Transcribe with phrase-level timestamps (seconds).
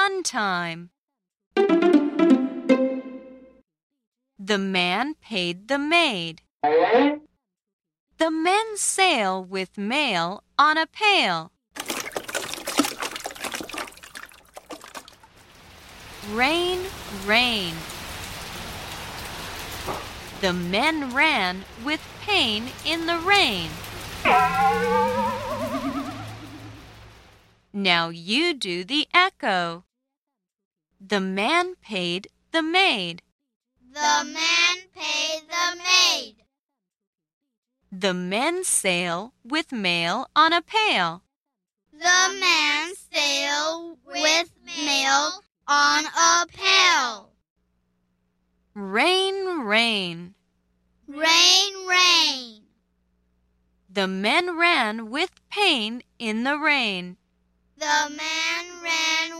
[0.00, 0.88] fun time.
[4.38, 6.40] The man paid the maid.
[8.16, 11.52] The men sail with mail on a pail.
[16.30, 16.80] Rain,
[17.26, 17.74] rain.
[20.40, 23.68] The men ran with pain in the rain.
[27.72, 29.84] Now you do the echo.
[31.00, 33.22] The man paid the maid.
[33.90, 36.36] The man paid the maid.
[37.90, 41.22] The men sail with mail on a pail.
[41.90, 47.30] The man sail with mail on a pail.
[48.74, 50.34] Rain, rain.
[51.08, 52.62] Rain, rain.
[53.88, 57.16] The men ran with pain in the rain.
[57.76, 59.39] The man ran